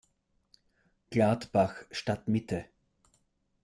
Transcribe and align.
Gladbach 1.11 1.85
Stadtmitte". 1.91 2.65